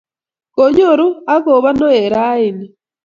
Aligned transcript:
konyoru 0.55 1.07
ak 1.33 1.41
ko 1.45 1.53
bo 1.63 1.71
noe 1.79 2.03
raini. 2.13 2.65